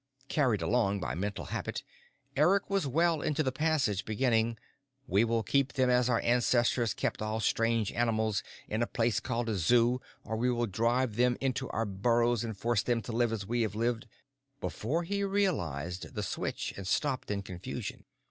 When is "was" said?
2.71-2.87